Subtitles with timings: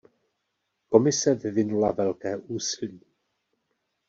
[0.89, 3.01] Komise vyvinula velké úsilí.